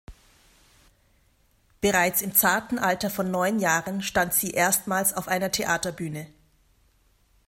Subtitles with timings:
[1.79, 6.25] Bereits im zarten Alter von neun Jahren stand sie erstmals auf einer Theaterbühne.